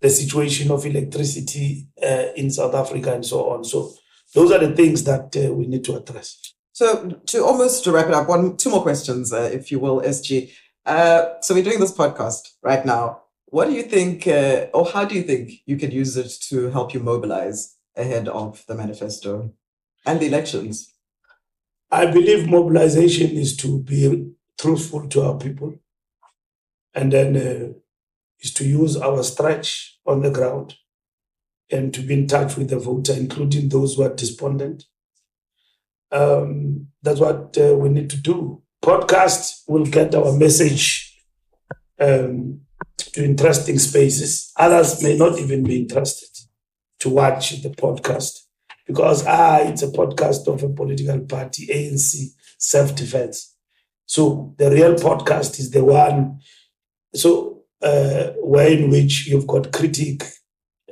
[0.00, 3.64] the situation of electricity uh, in South Africa and so on.
[3.64, 3.94] So
[4.34, 6.54] those are the things that uh, we need to address.
[6.72, 10.00] So to almost to wrap it up, one two more questions, uh, if you will,
[10.00, 10.50] SG.
[10.84, 13.22] Uh, so we're doing this podcast right now.
[13.46, 16.70] What do you think, uh, or how do you think you can use it to
[16.70, 19.52] help you mobilize ahead of the manifesto
[20.04, 20.92] and the elections?
[21.90, 25.74] I believe mobilization is to be truthful to our people
[26.94, 27.72] and then uh,
[28.44, 30.74] is to use our stretch on the ground
[31.70, 34.84] and to be in touch with the voter, including those who are despondent.
[36.12, 38.62] Um, that's what uh, we need to do.
[38.82, 41.18] Podcast will get our message
[41.98, 42.60] um,
[42.98, 44.52] to interesting spaces.
[44.56, 46.28] Others may not even be interested
[47.00, 48.40] to watch the podcast
[48.86, 53.56] because ah, it's a podcast of a political party, ANC, self-defense.
[54.06, 56.40] So the real podcast is the one.
[57.14, 57.53] So
[57.84, 60.22] uh, where in which you've got critic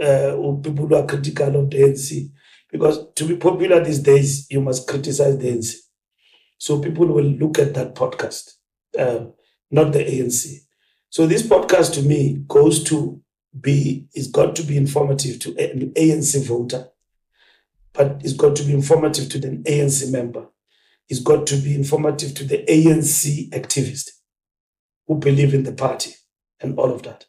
[0.00, 2.30] uh, people who are critical of the ANC,
[2.70, 5.74] because to be popular these days, you must criticize the ANC.
[6.58, 8.52] So people will look at that podcast,
[8.98, 9.26] uh,
[9.70, 10.58] not the ANC.
[11.10, 13.20] So this podcast to me goes to
[13.58, 16.88] be, it's got to be informative to an ANC voter,
[17.92, 20.46] but it's got to be informative to the ANC member.
[21.08, 24.10] It's got to be informative to the ANC activist
[25.06, 26.14] who believe in the party
[26.62, 27.26] and all of that.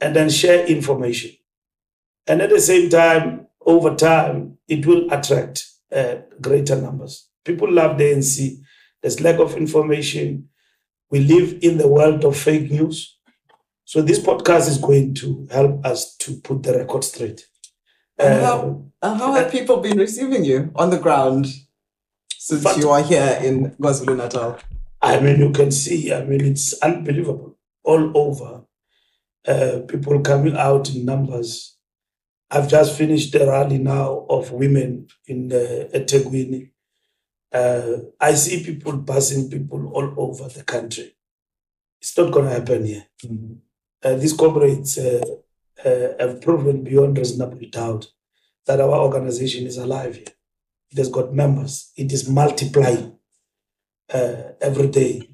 [0.00, 1.32] And then share information.
[2.26, 7.28] And at the same time, over time, it will attract uh, greater numbers.
[7.44, 8.58] People love the ANC.
[9.02, 10.48] There's lack of information.
[11.10, 13.16] We live in the world of fake news.
[13.84, 17.46] So this podcast is going to help us to put the record straight.
[18.18, 21.46] And how, and how have people been receiving you on the ground
[22.36, 24.58] since But- you are here in KwaZulu Natal?
[25.00, 27.55] I mean, you can see, I mean, it's unbelievable
[27.86, 28.64] all over.
[29.46, 31.76] Uh, people coming out in numbers.
[32.50, 36.70] I've just finished the rally now of women in uh, eThekwini.
[37.52, 41.14] Uh, I see people passing people all over the country.
[42.00, 43.06] It's not going to happen here.
[44.02, 45.22] Uh, these comrades uh,
[45.84, 48.06] uh, have proven beyond reasonable doubt
[48.66, 50.34] that our organization is alive here.
[50.90, 51.92] It has got members.
[51.96, 53.18] It is multiplying
[54.12, 55.28] uh, every day.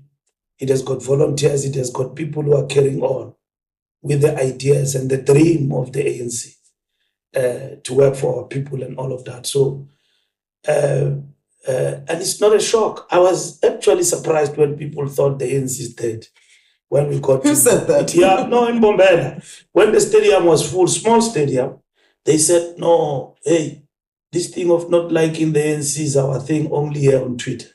[0.59, 1.65] It has got volunteers.
[1.65, 3.35] It has got people who are carrying on
[4.03, 6.57] with the ideas and the dream of the ANC
[7.37, 9.47] uh, to work for our people and all of that.
[9.47, 9.89] So,
[10.69, 11.11] uh,
[11.69, 13.07] uh, and it's not a shock.
[13.11, 16.27] I was actually surprised when people thought the ANC is dead.
[16.89, 18.15] When we got Who to- said that?
[18.15, 19.43] yeah, no, in Mbombela.
[19.73, 21.79] When the stadium was full, small stadium,
[22.25, 23.83] they said, no, hey,
[24.31, 27.69] this thing of not liking the ANC is our thing only here on Twitter.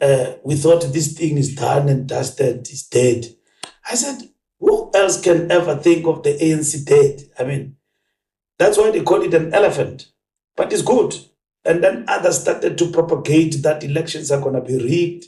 [0.00, 3.26] Uh, we thought this thing is done and dusted, it's dead.
[3.88, 7.22] I said, who else can ever think of the ANC dead?
[7.38, 7.76] I mean,
[8.58, 10.06] that's why they call it an elephant,
[10.56, 11.14] but it's good.
[11.64, 15.26] And then others started to propagate that elections are going to be rigged.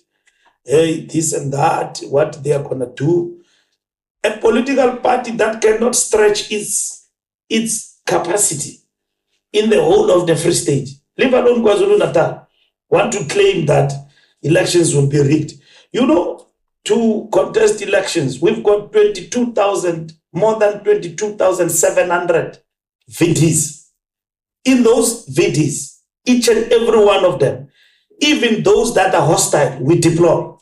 [0.65, 3.43] Hey, this and that, what they are going to do.
[4.25, 7.09] A political party that cannot stretch its,
[7.49, 8.79] its capacity
[9.53, 12.49] in the whole of the Free State, leave alone KwaZulu Natal,
[12.89, 13.93] want to claim that
[14.43, 15.55] elections will be rigged.
[15.93, 16.47] You know,
[16.85, 22.59] to contest elections, we've got 22,000, more than 22,700
[23.11, 23.89] VDs.
[24.65, 27.69] In those VDs, each and every one of them,
[28.21, 30.55] even those that are hostile, we deploy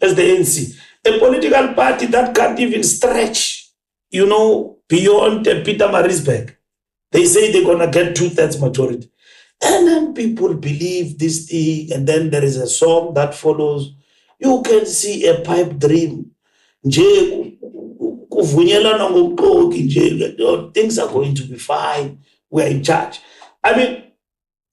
[0.00, 0.78] as the ANC.
[1.06, 3.70] A political party that can't even stretch,
[4.10, 6.54] you know, beyond Pietermaritzburg.
[7.12, 9.10] They say they're going to get two thirds majority.
[9.62, 13.94] And then people believe this thing, and then there is a song that follows.
[14.38, 16.30] You can see a pipe dream.
[16.84, 17.58] Things
[20.98, 22.22] are going to be fine.
[22.50, 23.20] We're in charge.
[23.62, 24.04] I mean,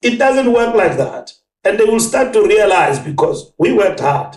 [0.02, 1.32] it doesn't work like that.
[1.64, 4.36] And they will start to realize because we worked hard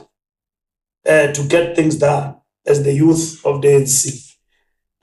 [1.05, 4.24] uh, to get things done as the youth of the NC.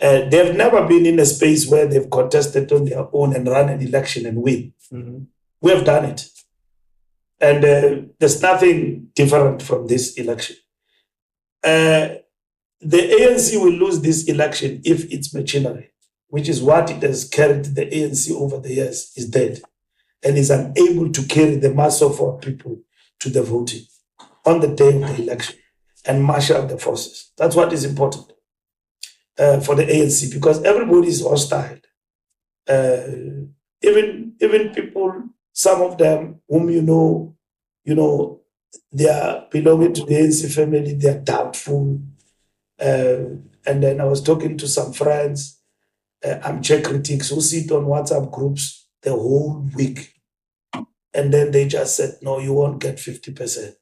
[0.03, 3.69] Uh, they've never been in a space where they've contested on their own and run
[3.69, 4.73] an election and win.
[4.93, 5.19] Mm-hmm.
[5.61, 6.29] We have done it.
[7.41, 10.57] And uh, there's nothing different from this election.
[11.63, 12.17] Uh,
[12.81, 15.93] the ANC will lose this election if its machinery,
[16.27, 19.63] which is what it has carried the ANC over the years, is dead
[20.25, 22.81] and is unable to carry the mass of our people
[23.21, 23.83] to the voting
[24.45, 25.57] on the day of the election
[26.05, 27.31] and marshal the forces.
[27.37, 28.33] That's what is important
[29.43, 31.79] uh, for the ANC because everybody is hostile.
[32.69, 33.47] Uh,
[33.83, 35.11] even even people,
[35.53, 37.35] some of them whom you know,
[37.85, 38.41] you know,
[38.93, 40.95] they are belonging to the ANC family.
[40.95, 42.01] They are doubtful.
[42.81, 45.61] Uh, and then I was talking to some friends,
[46.25, 50.15] uh, armchair critics who sit on WhatsApp groups the whole week.
[51.15, 53.75] And then they just said, no, you won't get 50%.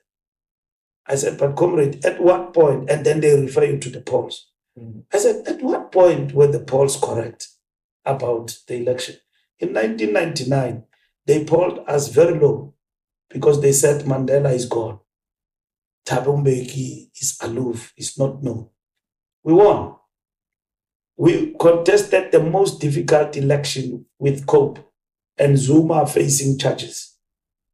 [1.07, 2.91] I said, but comrade, at what point?
[2.91, 4.50] And then they refer you to the polls.
[4.79, 5.01] Mm-hmm.
[5.13, 7.49] I said, at what point were the polls correct
[8.05, 9.17] about the election?
[9.59, 10.85] In 1999,
[11.27, 12.75] they polled us very low
[13.29, 14.99] because they said Mandela is gone.
[16.07, 16.45] Thabo
[17.21, 18.69] is aloof, is not known.
[19.43, 19.97] We won.
[21.17, 24.79] We contested the most difficult election with COPE
[25.39, 27.17] and Zuma facing charges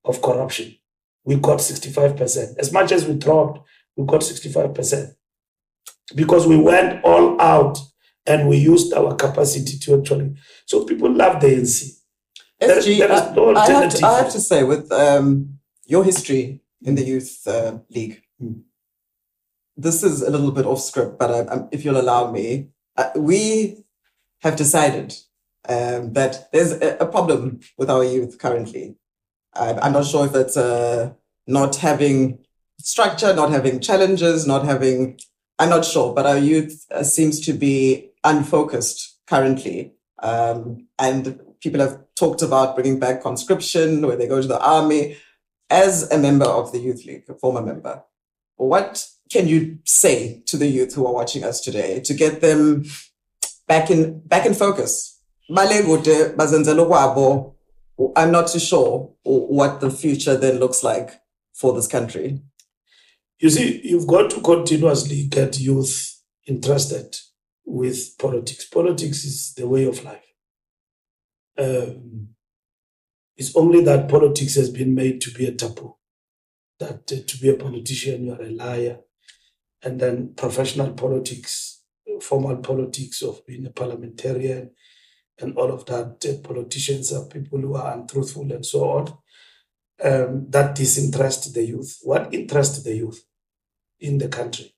[0.04, 0.76] of corruption.
[1.24, 2.58] We got 65%.
[2.58, 5.14] As much as we dropped, we got 65%.
[6.14, 7.78] Because we went all out
[8.26, 10.34] and we used our capacity to actually.
[10.66, 11.96] So people love the NC.
[12.60, 16.60] SG, there, there no I, have to, I, have to, say, with um, your history
[16.82, 18.62] in the Youth uh, League, mm.
[19.76, 23.84] this is a little bit off script, but I, if you'll allow me, uh, we
[24.40, 25.14] have decided
[25.68, 28.96] um, that there's a, a problem with our youth currently.
[29.54, 31.12] I'm not sure if it's uh,
[31.46, 32.38] not having
[32.78, 35.18] structure, not having challenges, not having,
[35.58, 39.94] I'm not sure, but our youth uh, seems to be unfocused currently.
[40.22, 45.16] Um, and people have talked about bringing back conscription where they go to the army.
[45.68, 48.04] As a member of the Youth League, a former member,
[48.54, 52.84] what can you say to the youth who are watching us today to get them
[53.66, 55.20] back in back in focus?
[58.16, 61.20] I'm not too sure what the future then looks like
[61.52, 62.42] for this country.
[63.38, 67.16] You see, you've got to continuously get youth interested
[67.64, 68.64] with politics.
[68.64, 70.22] Politics is the way of life.
[71.58, 72.28] Um,
[73.36, 75.96] it's only that politics has been made to be a taboo,
[76.80, 78.98] that uh, to be a politician, you are a liar.
[79.82, 81.82] And then professional politics,
[82.22, 84.70] formal politics of being a parliamentarian,
[85.38, 86.24] and all of that.
[86.24, 89.18] Uh, politicians are people who are untruthful and so on.
[90.02, 92.00] Um, that disinterest the youth.
[92.02, 93.24] What interests the youth
[93.98, 94.74] in the country?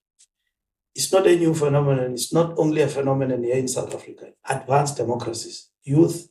[0.95, 2.13] It's not a new phenomenon.
[2.13, 4.31] It's not only a phenomenon here in South Africa.
[4.47, 6.29] Advanced democracies, youth,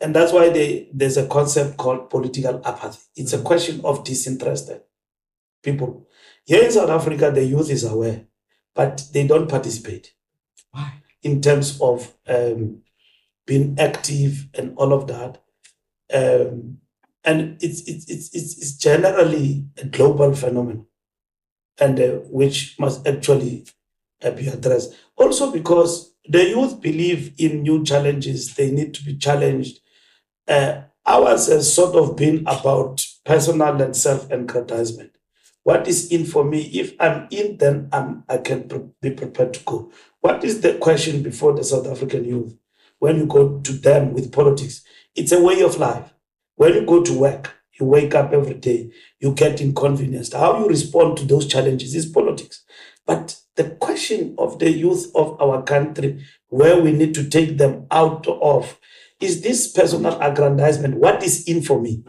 [0.00, 2.98] and that's why they, there's a concept called political apathy.
[3.16, 4.82] It's a question of disinterested
[5.62, 6.06] people.
[6.44, 8.26] Here in South Africa, the youth is aware,
[8.74, 10.12] but they don't participate.
[10.70, 11.02] Why?
[11.22, 12.82] In terms of um,
[13.46, 15.42] being active and all of that.
[16.12, 16.78] Um,
[17.24, 20.86] and it's, it's, it's, it's generally a global phenomenon
[21.80, 23.66] and uh, which must actually
[24.22, 24.94] uh, be addressed.
[25.16, 29.80] Also because the youth believe in new challenges, they need to be challenged.
[30.46, 35.10] Uh, ours has sort of been about personal and self-aggrandizement.
[35.62, 36.62] What is in for me?
[36.62, 39.90] If I'm in, then I'm, I can be prepared to go.
[40.20, 42.56] What is the question before the South African youth?
[43.04, 44.82] when you go to them with politics.
[45.14, 46.13] It's a way of life.
[46.56, 50.32] When you go to work, you wake up every day, you get inconvenienced.
[50.32, 52.64] How you respond to those challenges is politics.
[53.06, 57.86] But the question of the youth of our country, where we need to take them
[57.90, 58.78] out of,
[59.20, 60.96] is this personal aggrandizement.
[60.96, 62.02] What is in for me?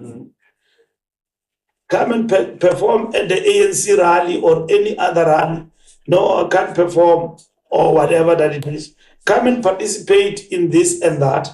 [1.90, 5.68] Come and pe- perform at the ANC rally or any other rally.
[6.08, 7.38] No, I can't perform
[7.70, 11.50] or whatever that it is come and participate in this and that.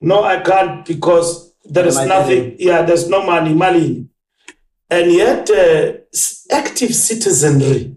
[0.00, 2.56] No, I can't because there is nothing.
[2.58, 4.08] Yeah, there's no money, money.
[4.88, 5.92] And yet, uh,
[6.50, 7.96] active citizenry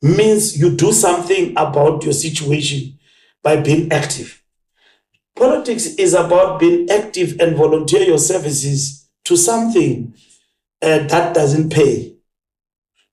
[0.00, 2.98] means you do something about your situation
[3.42, 4.42] by being active.
[5.34, 10.14] Politics is about being active and volunteer your services to something
[10.82, 12.14] uh, that doesn't pay.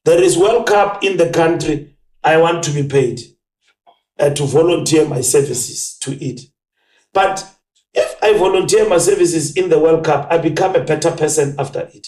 [0.05, 1.95] There is World Cup in the country.
[2.23, 3.21] I want to be paid
[4.19, 6.41] uh, to volunteer my services to it.
[7.13, 7.54] But
[8.25, 12.07] I volunteer my services in the World Cup, I become a better person after it.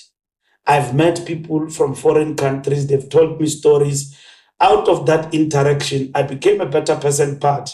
[0.65, 2.87] I've met people from foreign countries.
[2.87, 4.17] They've told me stories.
[4.59, 7.69] Out of that interaction, I became a better person part.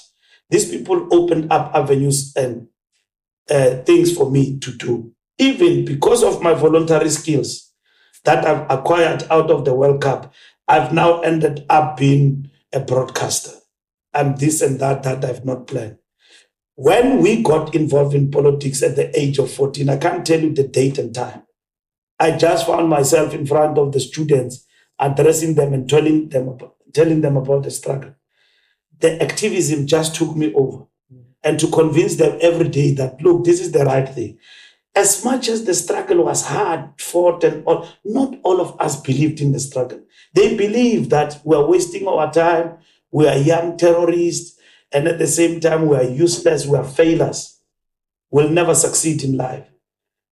[0.49, 2.67] These people opened up avenues and
[3.49, 7.71] uh, things for me to do, even because of my voluntary skills
[8.25, 10.33] that I've acquired out of the World Cup.
[10.67, 13.53] I've now ended up being a broadcaster.
[14.13, 15.99] I'm this and that that I've not planned.
[16.75, 20.53] When we got involved in politics at the age of 14, I can't tell you
[20.53, 21.43] the date and time.
[22.19, 24.65] I just found myself in front of the students,
[24.97, 28.15] addressing them and telling them about, telling them about the struggle.
[28.99, 30.85] The activism just took me over.
[31.43, 34.39] And to convince them every day that, look, this is the right thing.
[34.95, 39.41] As much as the struggle was hard, fought, and all, not all of us believed
[39.41, 40.01] in the struggle.
[40.33, 42.77] They believed that we are wasting our time,
[43.11, 44.57] we are young terrorists,
[44.93, 47.59] and at the same time, we are useless, we are failures.
[48.29, 49.65] We'll never succeed in life.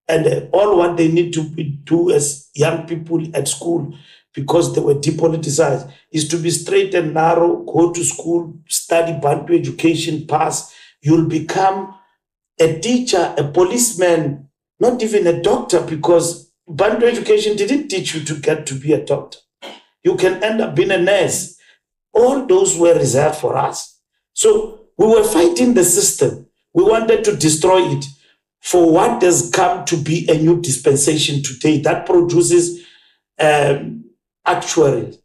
[0.08, 3.96] And all what they need to do as young people at school,
[4.34, 9.54] because they were depoliticized, is to be straight and narrow, go to school, study Bantu
[9.58, 10.74] education, pass.
[11.02, 11.96] You'll become
[12.60, 14.50] a teacher, a policeman,
[14.80, 19.04] not even a doctor, because Bantu education didn't teach you to get to be a
[19.04, 19.40] doctor.
[20.04, 21.58] You can end up being a nurse.
[22.14, 23.91] All those were reserved for us.
[24.34, 26.48] So we were fighting the system.
[26.74, 28.06] We wanted to destroy it
[28.62, 32.86] for what has come to be a new dispensation today that produces
[33.40, 34.06] um,
[34.46, 35.18] actuaries,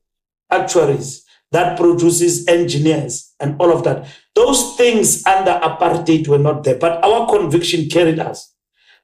[0.50, 4.06] actuaries, that produces engineers and all of that.
[4.34, 8.52] Those things under apartheid were not there, but our conviction carried us.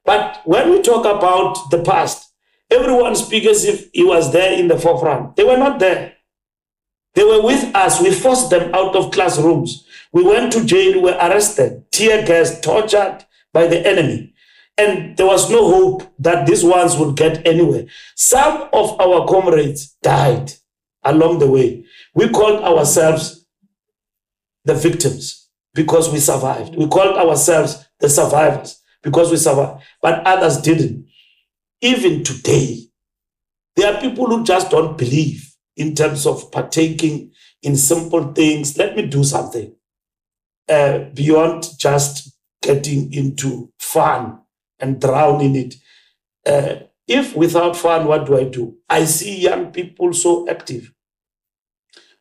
[0.04, 2.32] But when we talk about the past,
[2.70, 5.36] everyone speaks as if he was there in the forefront.
[5.36, 6.14] They were not there.
[7.14, 8.00] They were with us.
[8.00, 9.86] We forced them out of classrooms.
[10.12, 14.34] We went to jail, we were arrested, tear gas, tortured by the enemy.
[14.76, 17.86] And there was no hope that these ones would get anywhere.
[18.14, 20.52] Some of our comrades died
[21.02, 21.84] along the way.
[22.14, 23.46] We called ourselves
[24.64, 26.76] the victims because we survived.
[26.76, 29.82] We called ourselves the survivors because we survived.
[30.00, 31.06] But others didn't.
[31.80, 32.84] Even today,
[33.76, 37.32] there are people who just don't believe in terms of partaking
[37.62, 38.76] in simple things.
[38.76, 39.74] Let me do something
[40.68, 42.32] uh, beyond just
[42.62, 44.40] getting into fun
[44.78, 45.74] and drown in it.
[46.46, 48.76] Uh, if without fun, what do I do?
[48.88, 50.92] I see young people so active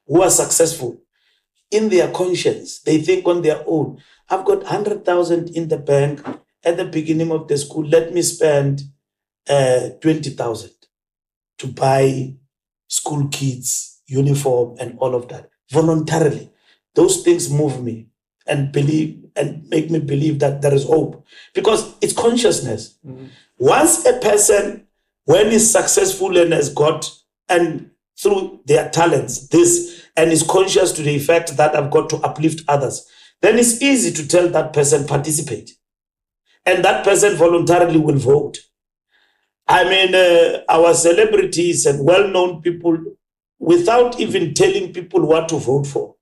[0.07, 1.01] who are successful
[1.69, 2.81] in their conscience.
[2.81, 4.01] They think on their own.
[4.29, 6.25] I've got 100,000 in the bank
[6.63, 7.87] at the beginning of the school.
[7.87, 8.81] Let me spend
[9.49, 10.71] uh, 20,000
[11.59, 12.35] to buy
[12.87, 16.49] school kids, uniform, and all of that voluntarily.
[16.95, 18.07] Those things move me
[18.47, 22.97] and believe and make me believe that there is hope because it's consciousness.
[23.05, 23.27] Mm-hmm.
[23.57, 24.87] Once a person,
[25.25, 27.09] when he's successful and has got
[27.47, 32.17] and through their talents, this and is conscious to the effect that I've got to
[32.17, 33.07] uplift others,
[33.41, 35.71] then it's easy to tell that person participate,
[36.65, 38.59] and that person voluntarily will vote.
[39.67, 42.97] I mean, uh, our celebrities and well-known people,
[43.57, 46.15] without even telling people what to vote for,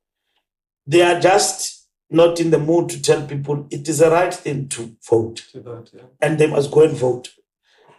[0.86, 1.79] they are just
[2.10, 5.62] not in the mood to tell people it is a right thing to vote to
[5.62, 6.04] vote, yeah.
[6.22, 7.30] and they must go and vote.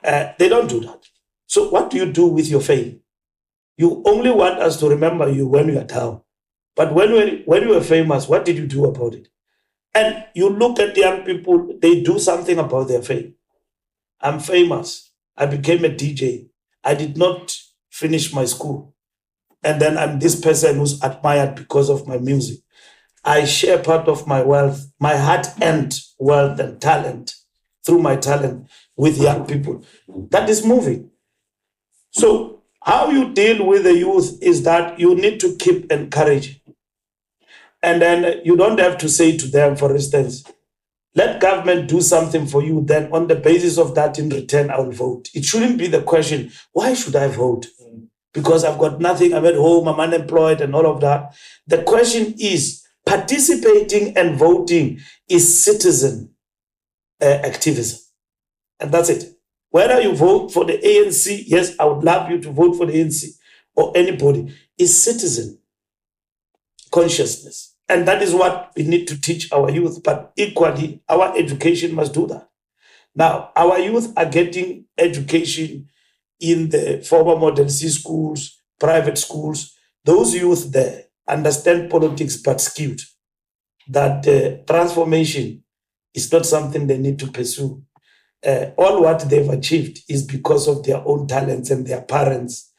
[0.03, 1.05] Uh, they don't do that.
[1.47, 2.99] So, what do you do with your faith?
[3.77, 6.23] You only want us to remember you when you are down.
[6.77, 9.29] But when, when you were famous, what did you do about it?
[9.95, 13.33] And you look at young people, they do something about their faith.
[14.21, 15.11] I'm famous.
[15.37, 16.49] I became a DJ.
[16.85, 17.57] I did not
[17.91, 18.95] finish my school.
[19.63, 22.61] And then I'm this person who's admired because of my music.
[23.25, 27.35] I share part of my wealth, my heart and wealth and talent
[27.85, 29.85] through my talent with young people.
[30.31, 31.11] That is moving.
[32.11, 36.57] So, how you deal with the youth is that you need to keep encouraging.
[37.83, 40.45] And then you don't have to say to them, for instance,
[41.14, 42.83] let government do something for you.
[42.85, 45.29] Then, on the basis of that, in return, I will vote.
[45.35, 47.66] It shouldn't be the question, why should I vote?
[48.33, 51.35] Because I've got nothing, I'm at home, I'm unemployed, and all of that.
[51.66, 52.80] The question is,
[53.11, 56.33] participating and voting is citizen
[57.21, 57.99] uh, activism.
[58.79, 59.35] And that's it.
[59.71, 62.93] Whether you vote for the ANC, yes, I would love you to vote for the
[62.93, 63.25] ANC
[63.75, 65.59] or anybody, is citizen
[66.93, 67.75] consciousness.
[67.89, 70.05] And that is what we need to teach our youth.
[70.05, 72.49] But equally, our education must do that.
[73.17, 75.89] Now, our youth are getting education
[76.39, 79.75] in the former model C schools, private schools.
[80.05, 83.01] Those youth there understand politics but skewed.
[83.89, 85.64] That uh, transformation
[86.14, 87.83] is not something they need to pursue.
[88.45, 92.72] Uh, all what they've achieved is because of their own talents and their parents'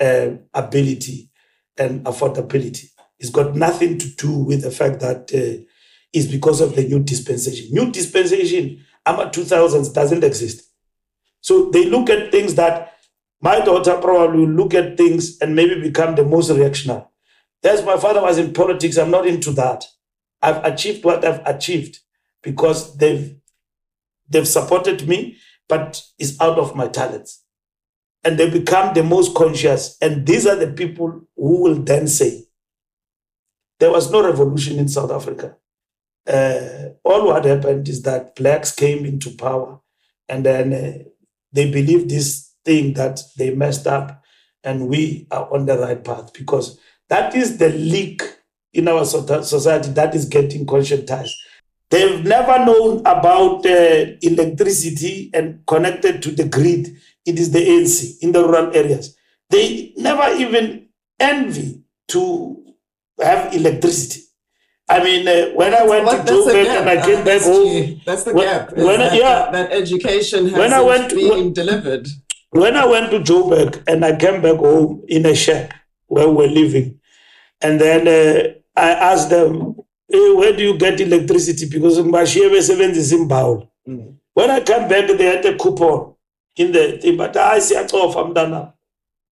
[0.00, 1.30] uh, ability
[1.76, 2.90] and affordability.
[3.18, 5.64] It's got nothing to do with the fact that uh,
[6.12, 7.68] it's because of the new dispensation.
[7.72, 10.62] New dispensation, AMA 2000s, doesn't exist.
[11.40, 12.94] So they look at things that
[13.40, 17.04] my daughter probably will look at things and maybe become the most reactionary.
[17.62, 18.96] That's my father was in politics.
[18.96, 19.84] I'm not into that.
[20.42, 21.98] I've achieved what I've achieved
[22.42, 23.36] because they've
[24.28, 25.38] they've supported me,
[25.68, 27.44] but it's out of my talents.
[28.24, 29.96] And they become the most conscious.
[30.00, 32.44] And these are the people who will then say,
[33.78, 35.56] there was no revolution in South Africa.
[36.26, 39.80] Uh, all what happened is that blacks came into power
[40.28, 40.98] and then uh,
[41.52, 44.22] they believe this thing that they messed up
[44.62, 46.78] and we are on the right path because
[47.08, 48.22] that is the leak
[48.72, 51.30] in our society that is getting conscientized.
[51.90, 56.88] They've never known about uh, electricity and connected to the grid.
[57.24, 59.16] It is the ANC in the rural areas.
[59.50, 60.88] They never even
[61.18, 62.74] envy to
[63.22, 64.22] have electricity.
[64.90, 68.00] I mean, uh, when I went to Joburg and I Uh, came back that's home.
[68.06, 68.76] That's the when- gap.
[68.76, 69.50] when I- that, yeah.
[69.50, 72.06] that education When I went- been when- delivered.
[72.50, 75.72] when I went to Joburg and I came back home in a shack
[76.06, 76.97] where we're living,
[77.60, 79.76] and then uh, I asked them,
[80.08, 81.68] hey, where do you get electricity?
[81.68, 83.68] Because Mbashiebe sevenzisa imbawula.
[83.86, 84.14] Mm.
[84.34, 86.14] When I came back, they had a coupon
[86.56, 88.72] in the thing, but I see a mntana.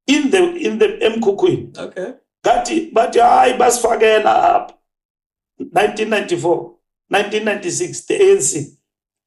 [0.06, 1.76] In the in the emkhukhwini.
[1.78, 2.14] Okay.
[2.44, 4.74] Kathi bathi hayi basifakela apha.
[5.58, 6.76] 1994,
[7.08, 8.76] 1996, the ANC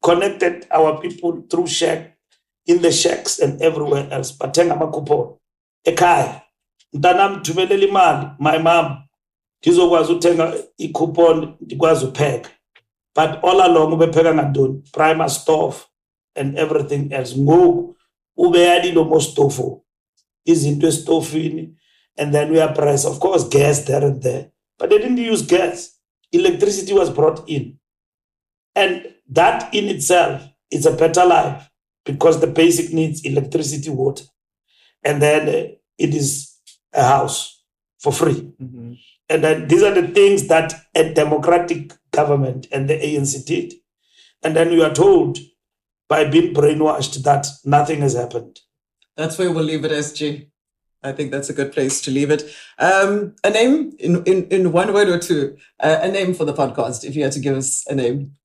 [0.01, 2.17] connected our people through shack
[2.65, 4.31] in the shacks and everywhere else.
[4.31, 5.37] Bathenga ama-coupon
[5.85, 6.41] ekhaya.
[6.93, 8.97] Mntanami thumelela imali, my mom,
[9.61, 12.49] ngizokwazi ukuthenga i-coupon ndikwazi ukupheka.
[13.15, 14.83] But all along ubepheka ngantoni?
[14.91, 15.77] Primus stove
[16.35, 17.37] and everything else.
[17.37, 17.95] Ngoku
[18.39, 19.83] ubeyalile mostofo
[20.45, 21.75] izinto estofini
[22.17, 25.99] and then press of course gas there and there but they didn't use gas
[26.31, 27.77] electricity was brought in
[28.75, 31.69] and that in itself is a better life
[32.05, 34.23] because the basic needs electricity water
[35.03, 35.67] and then uh,
[35.97, 36.58] it is
[36.93, 37.63] a house
[37.99, 38.97] for free Mhm.
[39.29, 43.73] and then these are the things that a democratic government and the ANC did.
[44.43, 45.37] And then you are told
[46.07, 48.61] by being brainwashed that nothing has happened.
[49.17, 50.47] That's where we'll leave it, SG.
[51.03, 52.43] I think that's a good place to leave it.
[52.77, 55.57] Um, a name in, in, in one word or two.
[55.79, 58.35] Uh, a name for the podcast, if you had to give us a name.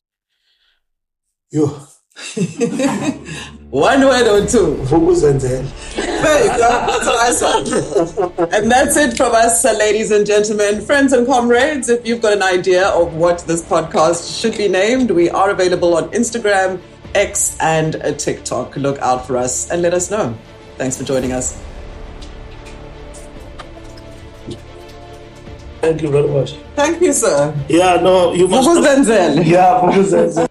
[1.51, 1.71] You,
[3.71, 4.77] one word or two.
[4.87, 5.67] Vukuzenzele.
[5.97, 6.69] There you go.
[6.87, 8.55] That's what I said.
[8.55, 11.89] And that's it from us, uh, ladies and gentlemen, friends and comrades.
[11.89, 15.97] If you've got an idea of what this podcast should be named, we are available
[15.97, 16.81] on Instagram,
[17.15, 18.77] X, and uh, TikTok.
[18.77, 20.37] Look out for us and let us know.
[20.77, 21.61] Thanks for joining us.
[25.81, 26.53] Thank you very much.
[26.77, 27.55] Thank you, sir.
[27.69, 28.69] Yeah, no, you must.
[29.47, 30.47] Yeah.